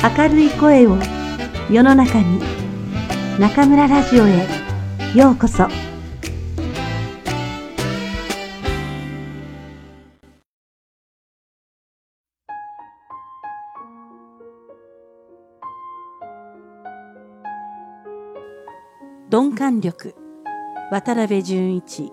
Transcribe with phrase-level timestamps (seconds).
[0.00, 0.96] 明るい声を
[1.68, 2.40] 世の中に
[3.40, 4.46] 中村ラジオへ
[5.12, 5.66] ようこそ。
[19.30, 20.14] 鈍感力
[20.92, 22.12] 渡辺淳一。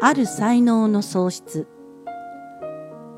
[0.00, 1.66] ある才能の喪失。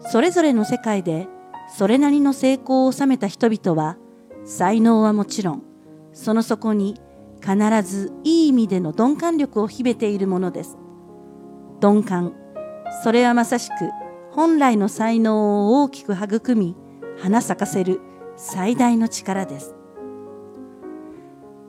[0.00, 1.28] それぞれの世界で
[1.76, 3.96] それなりの成功を収めた人々は
[4.44, 5.62] 才能はもちろん
[6.12, 7.00] その底に
[7.40, 10.76] 必ずいい意味での鈍感力を秘めているものです。
[11.80, 12.34] 鈍感
[13.02, 13.72] それはまさしく
[14.32, 16.76] 本来の才能を大きく育み
[17.18, 18.00] 花咲かせる
[18.36, 19.74] 最大の力です。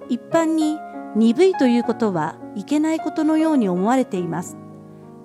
[0.10, 0.78] 一般に
[1.16, 4.58] 鈍いということはいけないことのように思われています。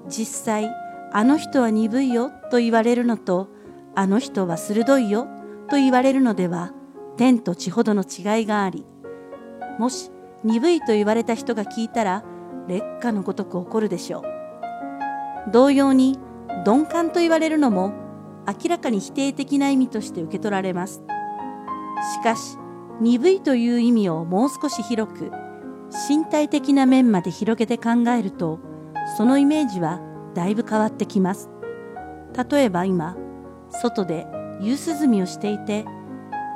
[0.09, 0.71] 実際
[1.13, 3.49] あの人は鈍いよと言われるのと
[3.97, 5.27] あの人は鋭いよ
[5.69, 6.73] と言われるのでは
[7.17, 8.85] 天と地ほどの違いがあり
[9.79, 10.11] もし
[10.45, 12.23] 鈍いと言われた人が聞いたら
[12.69, 15.51] 劣化のごとく怒るでしょう。
[15.53, 16.19] 同様に
[16.67, 17.93] 鈍感と言われるのも
[18.47, 21.03] 明らかに否定的な意味として受け取られます。
[22.19, 22.59] しかし
[23.01, 25.31] 鈍いという意味をもう少し広く
[26.09, 28.61] 身体的な面まで広げて考えると
[29.17, 30.01] そのイメージは
[30.35, 31.49] だいぶ変わってきます。
[32.51, 33.17] 例えば今
[33.71, 34.27] 外で
[34.61, 35.85] 夕涼みをしていて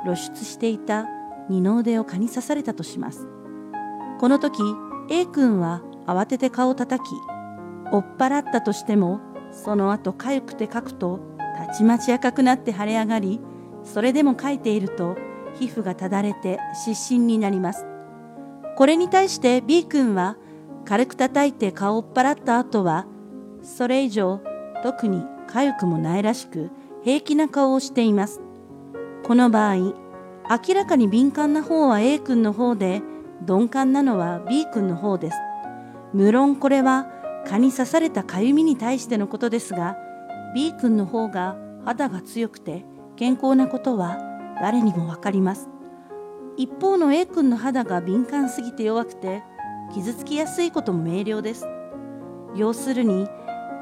[0.03, 1.05] 露出していた
[1.49, 3.27] 二の腕を蚊に刺されたとします。
[4.19, 4.61] この時
[5.09, 7.13] A 君は慌てて顔を叩き
[7.91, 9.19] 追っ払ったとしても
[9.51, 11.19] その後痒くてかくと
[11.57, 13.39] たちまち赤くなって腫れ上がり
[13.83, 15.17] それでもかいていると
[15.55, 17.85] 皮膚がただれて湿疹になります。
[18.77, 20.37] これに対して B 君は
[20.85, 23.05] 軽く叩いて顔を追っ払った後は
[23.61, 24.39] それ以上
[24.81, 26.69] 特に痒くもないらしく
[27.03, 28.41] 平気な顔をしています。
[29.23, 33.01] この場合明らかに敏感な方は A 君の方で
[33.47, 35.37] 鈍感なのは B 君の方です。
[36.13, 37.07] 無論これは
[37.47, 39.97] 蚊に刺されたかゆみに対してのことですが
[40.53, 42.85] B 君の方が肌が強くて
[43.15, 44.19] 健康なことは
[44.61, 45.69] 誰にもわかります。
[46.57, 49.41] 一方の A 君の肌が敏感すぎて弱くて
[49.93, 51.65] 傷つきやすいことも明瞭です。
[52.55, 53.27] 要するに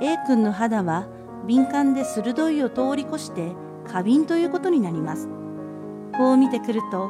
[0.01, 1.07] A 君の肌は
[1.45, 3.53] 敏感で鋭いを通り越して
[3.87, 5.29] 過敏ということになります。
[6.17, 7.09] こう見てくると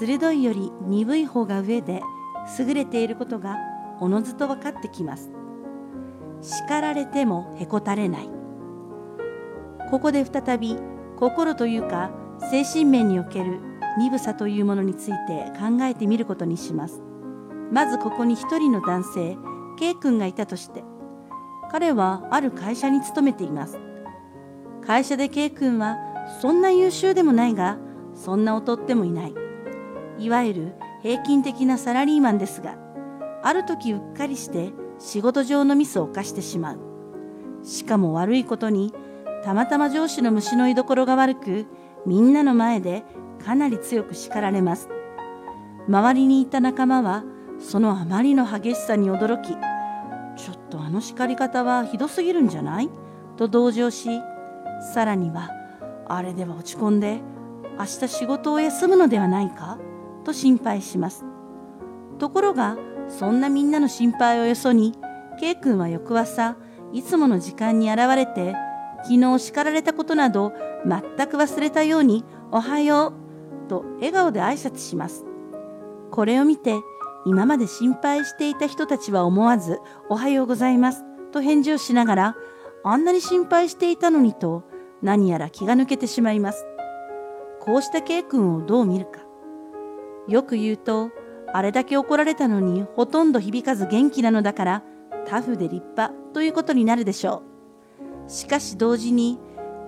[0.00, 2.02] 鋭いより鈍い方が上で
[2.58, 3.56] 優れていることが
[4.00, 5.30] おのずと分かってきます。
[6.40, 8.30] 叱られてもへこたれない。
[9.90, 10.76] ここで再び
[11.18, 12.10] 心というか
[12.50, 13.60] 精神面における
[13.98, 17.00] 鈍さというものについて考えてみることにします。
[17.72, 19.36] まずここに一人の男性
[19.78, 20.84] K 君がいたとして
[21.70, 23.78] 彼はある会社に勤めています。
[24.86, 25.96] 会社で K 君は
[26.40, 27.78] そんな優秀でもないが
[28.14, 29.34] そんな劣ってもいない。
[30.18, 32.76] いわゆる平均的なサラリーマンですが
[33.42, 36.78] ある時うっかりして仕事上のミスを犯してしまう。
[37.62, 38.92] しかも悪いことに
[39.44, 41.66] たまたま上司の虫の居所が悪く
[42.06, 43.04] みんなの前で
[43.44, 44.88] かなり強く叱られます。
[45.88, 47.24] 周りにいた仲間は
[47.58, 49.56] そのあまりの激しさに驚き
[50.36, 52.90] ちょっとあの叱り方はひどすぎるんじゃない？
[53.36, 54.08] と同情し
[54.94, 55.50] さらには
[56.08, 57.20] あれでは落ち込んで
[57.78, 59.78] 明日仕事を休むのではないか？
[60.24, 61.24] と心配します。
[62.18, 62.76] ところが
[63.08, 64.94] そんなみんなの心配をよそに
[65.38, 66.56] K 君は翌朝
[66.92, 68.54] いつもの時間に現れて
[69.04, 70.52] 昨日叱られたことなど
[70.84, 73.12] 全く忘れたように「おはよ
[73.66, 75.24] う」と笑顔で挨拶します。
[76.10, 76.76] これを見て
[77.26, 82.36] 今まで心配していた人たちは思わず「おはようございます」と返事をしながら
[82.84, 84.62] あんなに心配していたのにと
[85.02, 86.64] 何やら気が抜けてしまいます。
[87.60, 89.20] こうした K 君をどう見るか。
[90.28, 91.10] よく言うと、
[91.52, 94.82] あれだけ怒られたのにほとんど響かず元気なのだから
[95.26, 97.42] タフで立派ということになるでしょ
[98.26, 98.30] う。
[98.30, 99.40] しかし同時に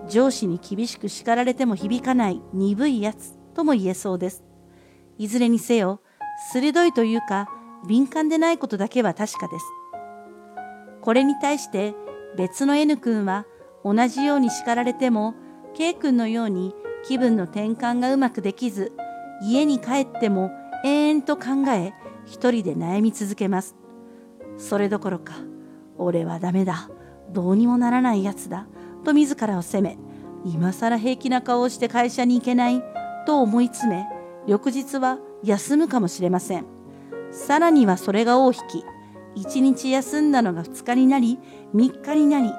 [0.08, 4.44] 上司に厳しく叱られても響かない鈍いやつとも言えそうです。
[5.18, 6.00] いずれにせよ、
[6.52, 7.48] 鋭いというか
[7.86, 9.64] 敏感でないことだけは確かです。
[11.00, 11.94] これに対して
[12.36, 13.46] 別の N 君は
[13.84, 15.34] 同じように叱られても
[15.74, 16.74] K 君のように
[17.04, 18.92] 気分の転換がうまくできず
[19.42, 20.50] 家に帰っても
[20.84, 21.92] 延々と考え
[22.26, 23.76] 一人で悩み続けます。
[24.58, 25.34] それどころか
[25.96, 26.90] 俺はダメだ
[27.30, 28.66] どうにもならないやつだ
[29.04, 29.98] と自らを責め
[30.44, 32.82] 今更平気な顔をして会社に行けない
[33.26, 34.06] と思い詰め
[34.46, 36.66] 翌日は休むかもしれません。
[37.30, 38.84] さらにはそれが尾を引き、
[39.40, 41.38] 1日休んだのが2日になり、
[41.74, 42.52] 3日になり、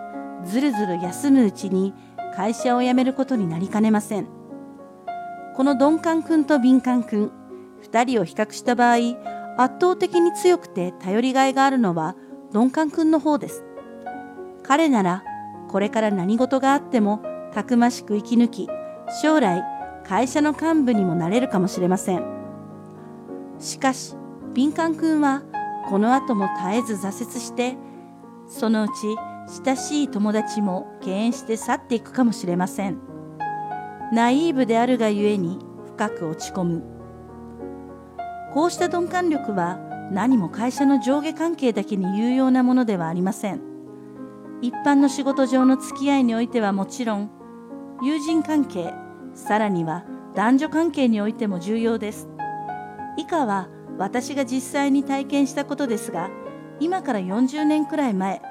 [0.45, 1.93] ずるずる休むうちに
[2.35, 4.27] 会社を辞めることになりかねません。
[5.55, 7.31] この鈍感君と敏感君、
[7.81, 8.95] 二人を比較した場合、
[9.57, 12.15] 圧倒的に強くて頼りがいがあるのは
[12.53, 13.65] 鈍感君の方です。
[14.63, 15.23] 彼なら、
[15.69, 17.21] これから何事があっても、
[17.53, 18.69] たくましく生き抜き、
[19.21, 19.63] 将来、
[20.05, 22.38] 会社の幹部にもなれるかもしれません。
[23.59, 24.15] しかし、
[24.53, 25.43] 敏感君は、
[25.89, 27.77] この後も絶えず挫折して、
[28.47, 28.93] そのうち
[29.65, 32.99] 親しい友達も敬遠して去っていくかもしれません。
[34.13, 35.59] ナイーブであるがゆえに
[35.95, 36.83] 深く落ち込む。
[38.53, 39.77] こうした鈍感力は
[40.11, 43.61] 何も会社の上下関係だけに有用なものではありません。
[44.61, 47.29] 一般の仕事上の付き合いにおいてはもちろん、
[48.01, 48.93] 友人関係、
[49.33, 52.27] さらには男女関係においても重要です。
[53.19, 53.67] 以下は
[53.97, 56.29] 私が実際に体験したことですが、
[56.79, 58.41] 今から40年くらい前、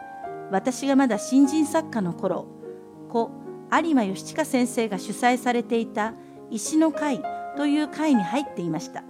[0.51, 2.47] 私がまだ新人作家の頃、
[3.09, 3.31] 故
[3.73, 6.13] 有馬義親先生が主催されていた
[6.51, 7.23] 石の会
[7.57, 9.05] という会に入っていました。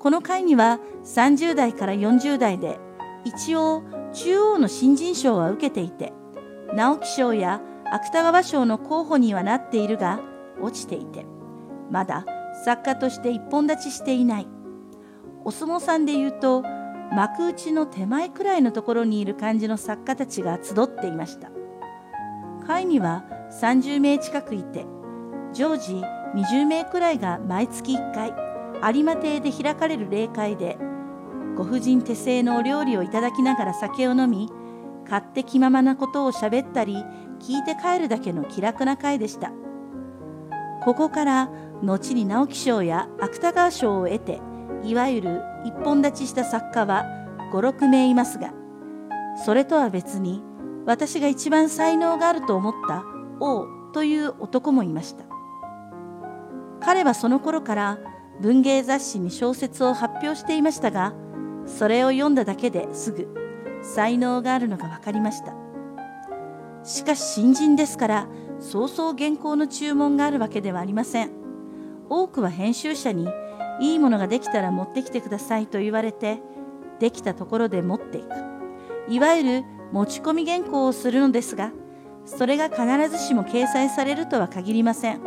[0.00, 2.80] この会には30代から40代で
[3.24, 6.12] 一応中央の新人賞は受けていて、
[6.74, 7.60] 直木賞や
[7.92, 10.20] 芥川賞の候補にはなっているが
[10.60, 11.24] 落ちていて、
[11.92, 12.26] まだ
[12.64, 14.48] 作家として一本立ちしていない。
[15.44, 16.62] お相撲さんで言うと、
[17.12, 21.50] 幕内の手前くらいのところにいる感じの作家たちが集っていました。
[22.66, 23.24] 会には
[23.60, 24.86] 30名近くいて、
[25.52, 26.02] 常時
[26.34, 28.34] 20名くらいが毎月1回、
[28.92, 30.76] 有馬亭で開かれる例会で
[31.56, 34.50] ご婦人手製のお料理をいただきながら酒を飲み
[35.04, 36.96] 勝手気ままなことをしゃべったり
[37.40, 39.52] 聞いて帰るだけの気楽な会でした
[40.82, 41.50] ここから
[41.82, 44.40] 後に直木賞や芥川賞を得て
[44.84, 47.04] いわゆる一本立ちした作家は
[47.52, 48.52] 56名いますが
[49.44, 50.42] それとは別に
[50.86, 53.04] 私が一番才能があると思った
[53.40, 55.24] 王という男もいました。
[56.80, 57.98] 彼はその頃から
[58.40, 61.14] 文芸雑誌に小説を発表していましたが
[61.64, 63.26] それを読んだだけですぐ
[63.82, 65.54] 才能があるのが分かりました。
[66.82, 68.28] しかし新人ですから
[68.60, 71.30] そうそう原稿の注文があるわけではありません。
[72.10, 73.26] 多くは編集者に
[73.80, 76.40] いいものができたら持ってきてくださいと言われて
[77.00, 78.28] できたところで持っていく
[79.08, 81.72] いわゆる持ち込み原稿をするのですが
[82.24, 85.20] それが必ずしも掲載されるとは限りません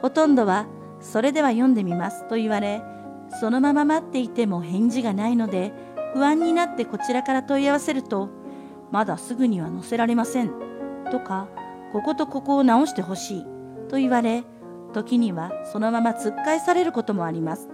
[0.00, 0.66] ほとんどは
[1.00, 2.82] それでは読んでみますと言われ、
[3.40, 5.72] そのまま待っていても返事がないので、
[6.14, 8.28] 不安になってこちらから問い合わせると、
[8.90, 10.50] まだすぐには載せられません。
[11.10, 11.48] とか、
[11.92, 13.46] こことここを直してほしい。
[13.88, 14.44] と言われ、
[14.98, 17.68] 時にはそのまま突っ返されることもあります。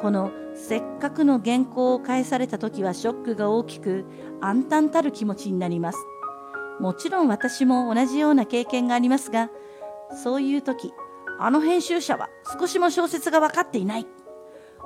[0.00, 4.04] このせっかくの原稿を返された時はショックが大きく
[4.40, 5.98] 暗淡たる気持ちになります。
[6.80, 9.50] もちろん私も同じような経験がありますが、
[10.22, 10.92] そういう時、
[11.38, 12.28] あの編集者は
[12.58, 14.06] 少しも小説が分かっていない。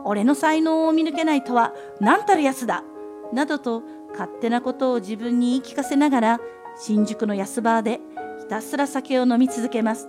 [0.04, 2.84] 俺の才能を見抜けないとは何たるやつだ。
[3.32, 3.82] などと
[4.12, 6.40] 勝手なことを自分に言い聞かせながら
[6.76, 8.00] 新宿の安バーで
[8.40, 10.08] ひたすら酒を飲み続けます。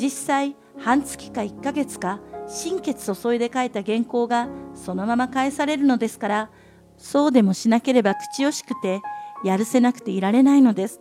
[0.00, 6.50] 実際半月か1ヶ月か心血注いで書いた原稿がそのまま返されるのですから
[6.96, 9.02] そうでもしなければ口惜しくて
[9.44, 11.00] やるせなくていられないのです。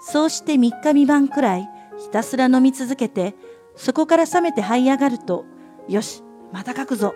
[0.00, 1.68] そうして3日3晩くらい
[1.98, 3.34] ひたすら飲み続けて、
[3.74, 5.44] そこから冷めて這い上がると、
[5.88, 6.22] よし、
[6.52, 7.14] また書くぞ、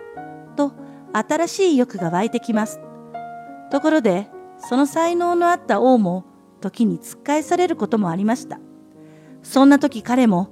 [0.55, 0.73] と
[1.13, 2.79] 新しい意欲が湧いてきます。
[3.71, 6.25] ところで、その才能のあった王も、
[6.59, 8.59] 時に突っ返されることもありました。
[9.43, 10.49] そんな時彼も、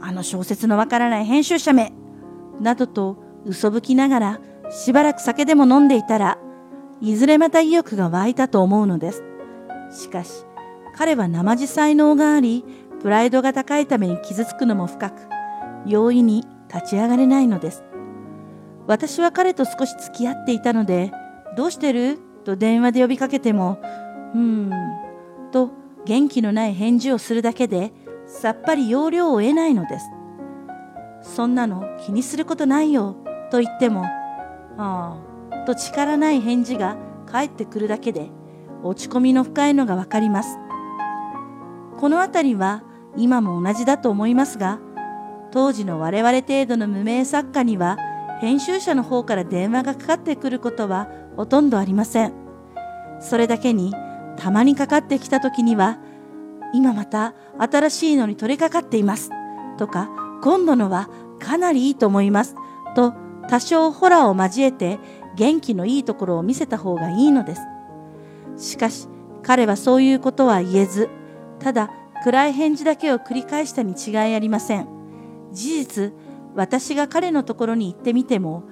[0.00, 1.92] あの小説のわからない編集者め、
[2.60, 4.40] などと嘘吹きながら、
[4.70, 6.38] しばらく酒でも飲んでいたら、
[7.00, 9.22] いずれまた意欲が湧いたと思うのです。
[9.90, 10.44] しかし、
[10.96, 12.64] 彼は生地才能があり、
[13.00, 15.14] プライドが高いために傷つくのも深く、
[15.86, 17.84] 容易に立ち上がれないのです。
[18.86, 21.12] 私は彼と少し付き合っていたので、
[21.56, 22.18] どうしてる？
[22.44, 23.78] と電話で呼びかけても、
[24.34, 24.70] うーん、
[25.52, 25.70] と
[26.04, 27.92] 元気のない返事をするだけで、
[28.30, 30.06] さっぱり要領を得ないのです。
[31.22, 33.16] そんなの気にすることないよ、
[33.50, 34.04] と言っても、
[34.78, 35.18] あ
[35.50, 36.96] あ、と力ない返事が
[37.26, 38.30] 返ってくるだけで、
[38.84, 40.58] 落ち込みの深いのがわかります。
[41.98, 42.84] この辺りは
[43.16, 44.78] 今も同じだと思いますが、
[45.50, 47.98] 当時の我々程度の無名作家には、
[48.40, 52.32] 編集者の方から電話がかかってくることはほとんどありません。
[53.18, 53.92] それだけに、
[54.36, 55.98] たまにかかってきた時には、
[56.72, 59.30] 今また新しいのに取り掛かっています。
[59.78, 60.10] とか、
[60.42, 61.08] 今度のは
[61.38, 62.54] かなりいいと思います。
[62.94, 63.14] と、
[63.48, 64.98] 多少ホラーを交えて
[65.36, 67.62] 元気のいいところを見せた方がいいのです。
[68.56, 69.08] しかし、
[69.42, 71.08] 彼はそういうことは言えず、
[71.58, 71.90] ただ
[72.22, 74.86] 暗い返事だけを繰り返したに違いありません。
[75.52, 76.12] 事実、
[76.54, 78.64] 私が彼のところに行ってみても、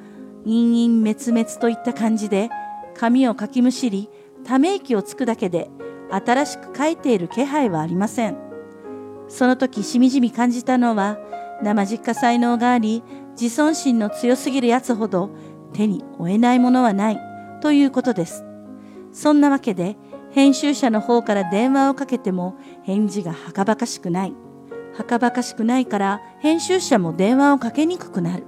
[0.45, 2.51] 陰々滅滅といった感じで、
[2.95, 4.11] 髪をかきむしり、
[4.45, 5.71] ため息をつくだけで、
[6.11, 8.37] 新しく書いている気配はありません。
[9.29, 11.19] その時しみじみ感じたのは、
[11.63, 13.03] 生実家才能があり、
[13.41, 15.31] 自尊心の強すぎる奴ほど
[15.73, 17.21] 手に負えないものはない
[17.61, 18.45] ということです。
[19.13, 19.97] そんなわけで、
[20.31, 24.35] 編集者の方から電話をかけても返事がはかばかしくない。
[24.97, 28.45] はかばかしくないから編集者も電話をかけにくくなる。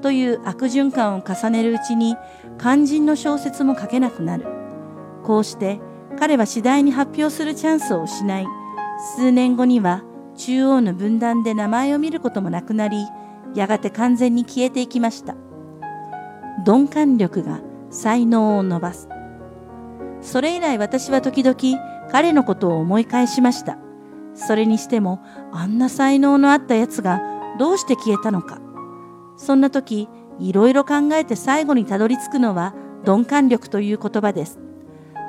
[0.00, 2.16] という悪循環を重ねるうちに
[2.58, 4.46] 肝心の小説も書けなくなる。
[5.24, 5.80] こうして
[6.18, 8.46] 彼は次第に発表するチャンスを失い、
[9.16, 10.02] 数年後には
[10.36, 13.06] 中央の分断で名前を見ることもなくなり、
[13.54, 15.36] やがて完全に消えていきました。
[16.66, 17.60] 鈍感力が
[17.90, 19.08] 才能を伸ばす。
[20.20, 21.56] それ以来私は時々
[22.10, 23.78] 彼のことを思い返しました。
[24.34, 25.22] それにしても
[25.52, 27.20] あんな才能のあった奴が
[27.58, 28.60] どうして消えたのか。
[29.36, 30.08] そんな時、
[30.40, 32.74] いろいろ考えて最後にたどり着くのは
[33.06, 34.58] 鈍感力という言葉です。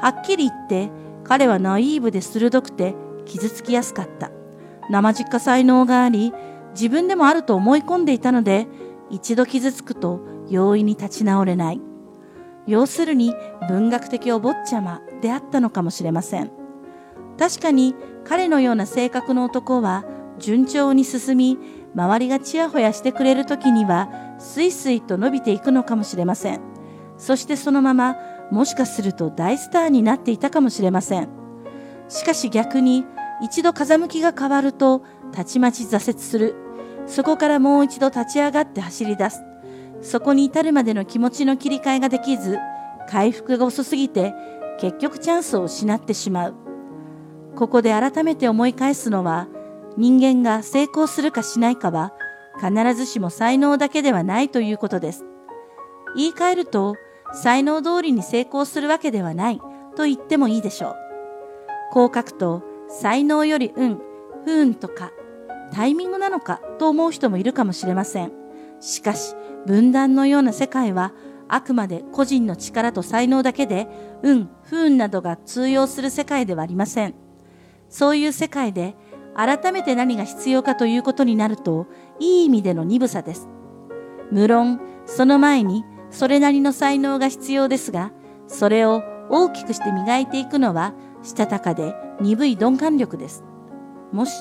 [0.02, 0.90] はっきり言って
[1.24, 4.32] 彼はナイーブで鋭くて傷つきやすかった。
[4.90, 6.34] 生実家才能があり、
[6.74, 8.68] 自分でもあると思い込んでいたので、
[9.12, 11.82] 一度傷つくと容易に立ち直れない。
[12.66, 13.36] 要するに
[13.68, 16.52] 文学的お坊ちゃまであったのかもしれません。
[17.38, 20.06] 確かに彼のような性格の男は
[20.40, 21.58] 順調に進み、
[21.96, 26.62] 周りがちやほやしてくれる時には、スイスイと伸びていくのかもしれません。
[27.20, 28.16] そしてそのまま、
[28.50, 31.30] もしかすると大スターになっていたかもしれません。
[32.08, 33.06] しかし逆に、
[33.44, 36.56] 一度風向きが変わると、たちまち挫折する。
[37.06, 39.44] そこからもう一度立ち上がって走り出す。
[40.02, 42.58] そこに至るまでの気持ちの切り替えができず、
[43.10, 44.34] 回復が遅すぎて、
[44.80, 46.56] 結局チャンスを失ってしまう。
[47.56, 49.48] ここで改めて思い返すのは、
[49.98, 52.14] 人間が成功するかしないかは、
[52.62, 55.26] 必ずしも才能だけではないということです。
[56.16, 56.96] 言い換えると、
[57.34, 59.62] 才能通りに成功するわけではない
[59.96, 60.96] と言ってもいいでしょう。
[61.92, 64.00] こう書くと、才能より運、
[64.46, 65.12] 不運とか、
[65.72, 68.32] タイミングなのかと思う人もいるかもしれません。
[68.80, 71.14] しかし、分断のような世界は、
[71.48, 73.88] あくまで個人の力と才能だけで、
[74.24, 77.16] 運、不運などが通用する世界ではありません。
[77.90, 78.96] そういう世界で、
[79.36, 81.88] 改めて何が必要かということになると、
[82.20, 83.48] いい意味での鈍さです。
[84.32, 88.12] 無論、その前に、それなりの才能が必要ですが、
[88.48, 93.44] それを大きくして磨いていくのは、したたかで鈍い鈍感力です。
[94.12, 94.32] もし、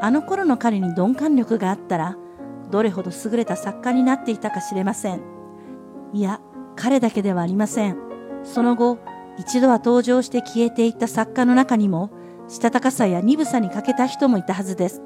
[0.00, 2.16] あの頃の彼に鈍感力があったら、
[2.70, 5.22] どれほど優れた作家になっていたか知れません。
[6.12, 6.40] いや、
[6.76, 7.96] 彼だけではありません。
[8.42, 8.98] その後、
[9.38, 12.10] 一度は登場して消えていった作家の中にも、
[12.48, 15.02] したたかさや鈍さに欠けた人もいたはずです。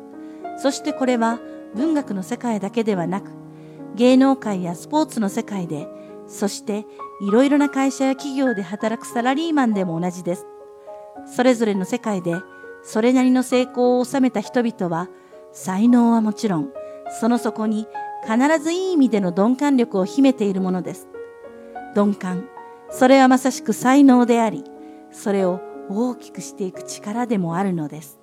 [0.57, 1.39] そしてこれは
[1.75, 3.31] 文学の世界だけではなく、
[3.95, 5.89] 芸能界やスポーツの世界で、
[6.29, 6.87] そして
[7.21, 10.47] いろいろな会社や企業で働くサラリーマンでも同じです。
[11.27, 12.37] それぞれの世界で
[12.83, 15.09] それなりの成功を収めた人々は、
[15.53, 16.71] 才能はもちろん、
[17.21, 17.87] その底に
[18.23, 21.09] 必ずいい意味での鈍感力を秘めているものです。
[21.95, 22.49] 鈍感、
[22.91, 24.65] それはまさしく才能であり、
[25.11, 28.18] それを大きくしていく力でもあるのです。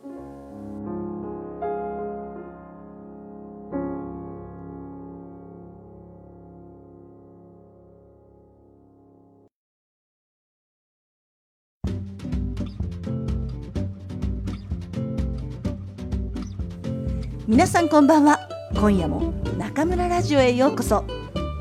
[17.48, 18.40] 皆さんこんばんは。
[18.74, 21.06] 今夜も中村ラジオへようこそ。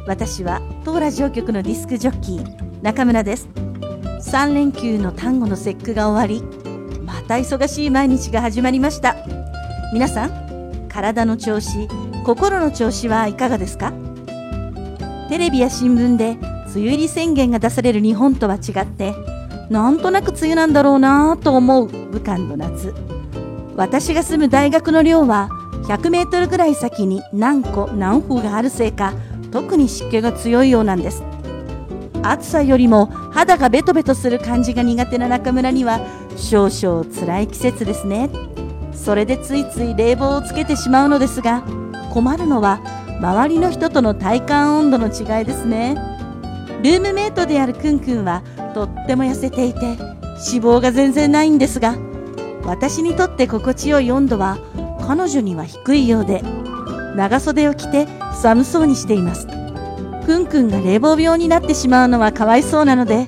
[0.07, 3.50] 私は当ラジオ局のディスクジョッキー中村です。
[4.23, 6.43] 3連休の単語の節句が終わり
[7.05, 9.14] また忙しい毎日が始まりました。
[9.93, 11.87] 皆さん体の調子
[12.25, 13.93] 心の調子はいかがですか？
[15.29, 19.14] テレビや新聞で梅雨入り宣言が出される日本とは違って
[19.69, 22.95] なんとなく梅雨なんだろうなぁと思う武漢の夏。
[23.76, 25.50] 私が住む大学の寮は
[25.85, 29.12] 100メートルぐらい先に何個何風があるせいか
[29.53, 31.23] 特に湿気が強いようなんです。
[32.23, 36.00] 暑さよりも肌がベトベトする感じが苦手な中村には
[36.37, 38.31] 少々辛い季節ですね。
[38.95, 41.62] それでついつい冷房をつけてしまうのですが
[42.12, 42.81] 困るのは
[43.21, 45.97] 周りの人との体感温度の違いですね。
[46.83, 48.43] ルームメイトであるくんくんは
[48.75, 49.99] とっても痩せていて脂
[50.61, 51.97] 肪が全然ないんですが
[52.64, 54.59] 私にとって心地よい温度は
[55.06, 56.42] 彼女には低いようで
[57.16, 59.46] 長袖を着て寒そうにしています。
[59.46, 63.26] くんくんが冷房病になってしまうのはかわいそうなので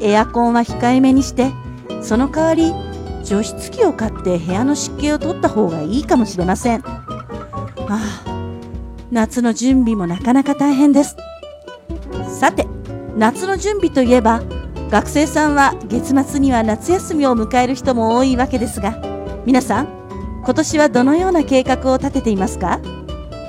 [0.00, 1.52] エアコンは控えめにして
[2.02, 2.72] その代わり
[3.24, 6.82] 除湿機を買って部屋の湿気を取った方がいいかもしれません。
[6.84, 7.02] あ
[7.88, 8.24] あ
[9.12, 11.16] 夏の準備もなかなか大変です。
[12.40, 12.66] さて
[13.16, 14.42] 夏の準備といえば
[14.90, 19.00] 学生さんは月末には夏休みを迎える人も多いわけですが
[19.46, 20.01] 皆さん
[20.44, 22.80] 今年はどのような計画を立てていますか？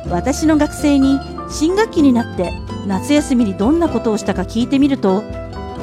[0.10, 1.20] 私の学生に
[1.50, 2.52] 新学期になって
[2.88, 5.24] 夏休みにどんなことをしたか聞いてみると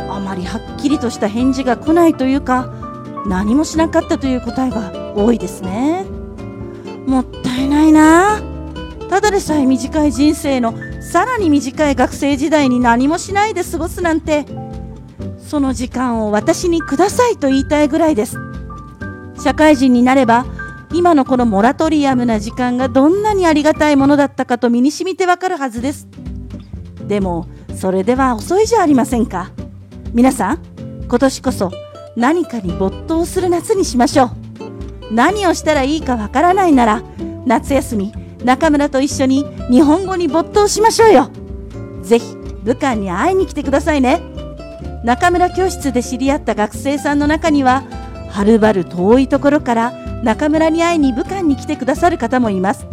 [0.09, 2.73] あまりはっきりとした返事が来ないというか
[3.26, 6.05] 何もしなかったという答えが多いですね。
[7.07, 8.40] もったいないな。
[9.09, 14.47] ただでさえ短い人生のさらに短い学生時代に何もしないで過ごすなんて
[15.38, 18.37] その時間を私にくださいと言いたいぐらいです。
[19.43, 20.45] 社会人になれば
[20.92, 26.09] 今のこのモラトリアムな時間がどんなにありがたいものだったかと身に染みてわかるはずです。
[27.06, 29.52] でもそれでは遅いじゃありませんか？
[30.12, 30.62] 皆さん
[31.09, 31.70] 今年こそ
[32.16, 34.30] 何かに没頭する夏にしましょう。
[35.12, 37.02] 何をしたらいいかわからないなら
[37.47, 38.12] 夏休み
[38.44, 41.30] 中村と一緒に日本語に没頭しましょうよ。
[42.02, 44.20] ぜひ武漢に会いに来てくださいね。
[45.04, 47.85] 中村教室で知り合った学生さんの中には
[48.30, 52.87] はるばる遠いところから中村に会いに武漢に来てくださる方もいます。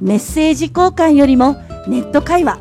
[0.00, 1.54] メッセージ交換よりも
[1.86, 2.58] ネット会話。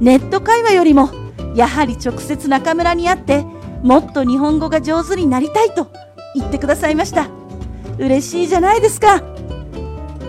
[0.00, 1.10] ネット会話よりも
[1.54, 3.44] やはり直接中村に会って
[3.82, 5.88] もっと日本語が上手になりたいと
[6.34, 7.28] 言ってくださいました。
[7.98, 9.22] 嬉しいじゃないですか。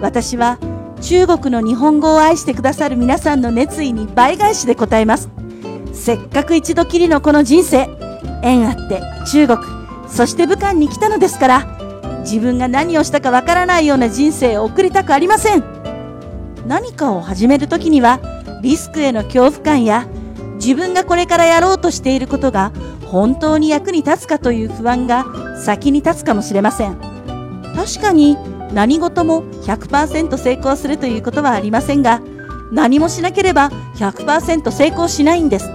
[0.02, 0.60] 私は
[1.02, 5.30] 中国の日本語を愛してくださる皆さんの熱意に倍返しで答えます。
[5.94, 7.90] せっかく一度きりのこの人生
[8.42, 9.02] 縁あって
[9.32, 9.83] 中国
[10.14, 11.78] そして武漢に来たのですから
[12.20, 15.64] 自分が何をしたかわからないような人生を送りたくありません。
[16.68, 18.20] 何かを始める時には
[18.62, 20.08] リスクへの恐怖感や
[20.56, 22.72] 自分がこれからやろうとしていることが
[23.08, 25.26] 本当に役に立つかという不安が
[25.60, 26.96] 先に立つかもしれません。
[27.76, 28.38] 確かに
[28.72, 32.22] 何事も100%成功するということはありませんが
[32.72, 35.70] 何もしなければ100%成功しないんです。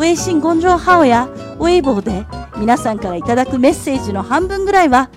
[0.00, 1.28] 微信公众号や
[1.60, 2.26] ウェイボーで
[2.62, 5.10] 皆さんからいただくメッセージの半分ぐらいは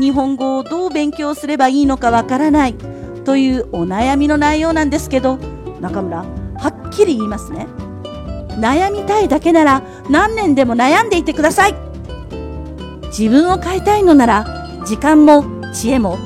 [0.00, 2.74] 日本語をどう勉強すればいいのかわからない
[3.26, 5.36] というお悩みの内容なんですけど
[5.82, 7.66] 中村はっきり言いますね。
[8.58, 11.74] 悩みたいだけなら何年でも悩んでいてください。
[13.08, 14.46] 自分を変えたいのなら
[14.86, 16.16] 時間も知恵も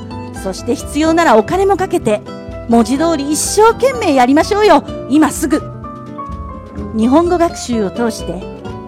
[0.41, 2.21] そして必要ならお金もかけて
[2.69, 4.85] 文字通り一生懸命やりましょうよ。
[5.09, 5.61] 今すぐ。
[6.95, 8.41] 日本語学習を通して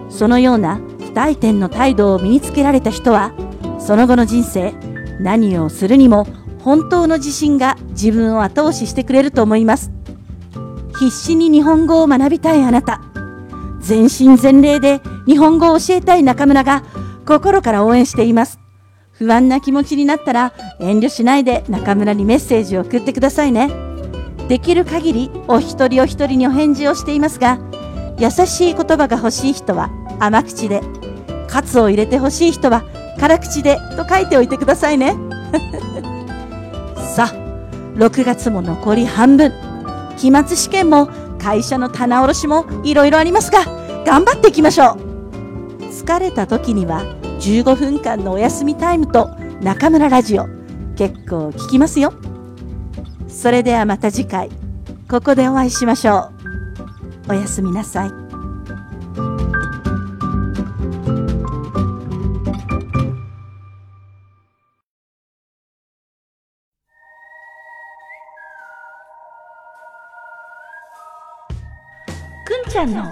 [0.08, 0.80] そのような
[1.16, 3.32] 不退転の態度を身につけられた人は
[3.78, 4.74] その後の人生
[5.18, 6.26] 何をするにも
[6.58, 9.90] 本当の自信が自分を後押ししてくれると思います。
[10.98, 13.00] 必死に日本語を学びたいあなた。
[13.80, 16.82] 全身全霊で日本語を教えたい中村が
[17.24, 18.58] 心から応援しています。
[19.12, 23.70] 不安な気持ちになったら遠慮しないで中村にメッセージを送ってくださいね。
[24.48, 27.58] できる限りお一人お一人にお返事をしていますが
[28.18, 30.82] 優しい言葉が欲しい人は甘口で
[31.56, 32.84] カツを入れて欲しい人は
[33.18, 35.16] 辛口でと書いておいてくださいね。
[37.16, 37.34] さあ
[37.94, 39.54] 6月も残り半分。
[40.18, 43.60] 期末試験も会社の棚卸しもいろいろありますが
[44.04, 44.98] 頑張っていきましょ
[45.80, 45.84] う。
[45.84, 47.00] 疲れた時には
[47.40, 49.30] 15分間のお休みタイムと
[49.62, 50.46] 中村ラジオ
[50.94, 52.12] 結構聞きますよ。
[53.28, 54.50] それではまた次回。
[55.08, 56.28] ここでお会いしましょ
[57.28, 57.30] う。
[57.30, 58.25] おやすみなさい。
[72.75, 73.03] ちゃんの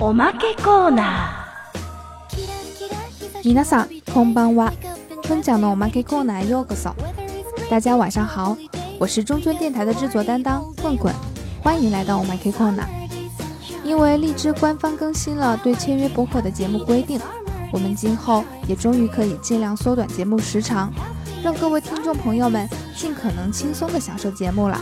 [0.00, 3.42] おまけコーナー。
[3.44, 4.72] 皆さんこんばんは。
[5.26, 6.94] 分享のおまけコーナーようこそ。
[7.70, 8.56] 大家晚上好，
[8.98, 11.14] 我是中村电台的制作担当棍棍，
[11.62, 12.86] 欢迎来到我们 K Corner。
[13.84, 17.20] 因为荔枝官方更新了对签约播客的节目规定，
[17.72, 20.92] 我们今后也终于可以尽量缩短节目时长，
[21.42, 24.80] 让各位听众朋友们尽可能轻松的享受节目了。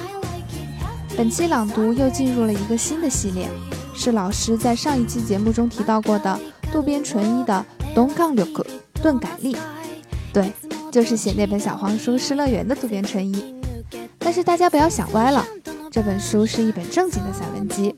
[1.17, 3.49] 本期朗读又进入了一个新的系列。
[3.94, 6.40] 是老师在上一期节目中提到过的
[6.72, 8.66] 渡边淳一的《东杠六个
[9.02, 9.54] 钝感力》，
[10.34, 10.52] 对，
[10.92, 13.56] 就是写那本小黄书《失乐园》的渡边淳一。
[14.18, 15.46] 但是大家不要想歪了，
[15.92, 17.96] 这本书是一本正经的散文集。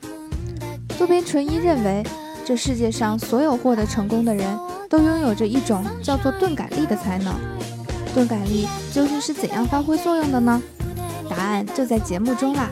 [0.98, 2.02] 渡边淳一认为，
[2.44, 4.58] 这世界上所有获得成功的人
[4.90, 7.34] 都拥有着一种叫做钝感力的才能。
[8.14, 10.60] 钝感力究竟是怎样发挥作用的呢？
[11.30, 12.68] 答案就在节目中啦。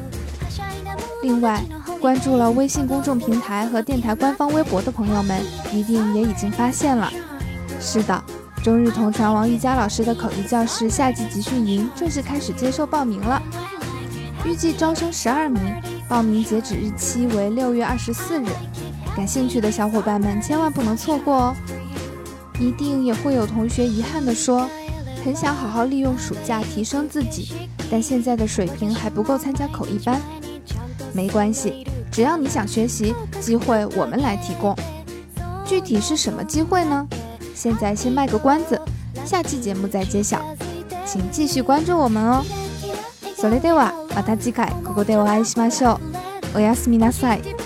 [1.22, 1.62] 另外。
[2.02, 5.40] 关注了微信公众平台和电台官方微博的朋友们，
[5.72, 7.08] 一定也已经发现了。
[7.80, 8.20] 是的，
[8.60, 13.40] 中日同传王玉佳老师的口译教室夏季集训营正式开始接受报名了。
[14.44, 15.62] 预计招生十二名，
[16.08, 18.46] 报名截止日期为六月二十四日。
[19.14, 21.56] 感兴趣的小伙伴们千万不能错过哦！
[22.58, 24.68] 一定也会有同学遗憾地说，
[25.24, 27.52] 很想好好利用暑假提升自己，
[27.88, 30.20] 但现在的水平还不够参加口译班。
[31.14, 34.75] 没关系，只要你想学习，机会我们来提供。
[35.65, 37.07] 具体是什么机会呢？
[37.53, 38.79] 现在先卖个关子，
[39.25, 40.39] 下期节目再揭晓。
[41.05, 42.43] 请继续关注我们哦。
[43.37, 45.99] それではまた次回ここでお会いしましょ
[46.53, 46.57] う。
[46.57, 47.60] おやすみなさい。